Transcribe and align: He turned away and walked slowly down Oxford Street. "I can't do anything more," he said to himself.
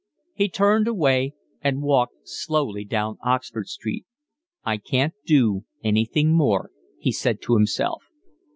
He 0.33 0.49
turned 0.49 0.87
away 0.87 1.35
and 1.61 1.83
walked 1.83 2.27
slowly 2.27 2.83
down 2.83 3.19
Oxford 3.23 3.67
Street. 3.67 4.05
"I 4.65 4.77
can't 4.77 5.13
do 5.27 5.65
anything 5.83 6.33
more," 6.33 6.71
he 6.97 7.11
said 7.11 7.39
to 7.43 7.53
himself. 7.53 8.01